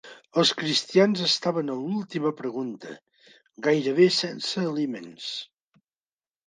[0.41, 2.97] Els cristians estaven a l'última pregunta,
[3.69, 5.33] gairebé sense aliments.